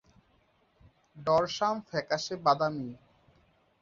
Dorsum 1.17 1.75
ফ্যাকাশে 1.87 2.35
বাদামি। 2.45 2.89